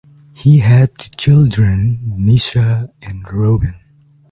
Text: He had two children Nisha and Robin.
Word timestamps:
He 0.33 0.57
had 0.57 0.97
two 0.97 1.09
children 1.15 1.99
Nisha 2.17 2.91
and 3.03 3.23
Robin. 3.31 3.75